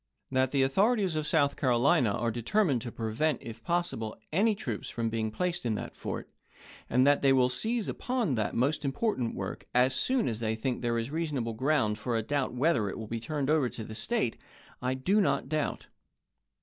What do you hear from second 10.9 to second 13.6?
is reasonable ground for a doubt whether it will be turned